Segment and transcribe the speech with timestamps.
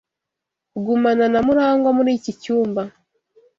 [0.85, 2.81] Gumana na Murangwa muri iki cyumba.